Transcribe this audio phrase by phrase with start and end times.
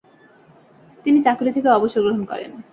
[1.05, 2.51] তিনি চাকুরি থেকে অবসর গ্রহণ করেন।